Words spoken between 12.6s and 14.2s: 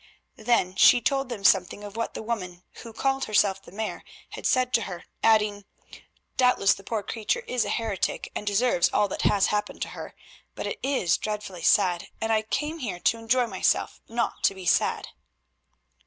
here to enjoy myself,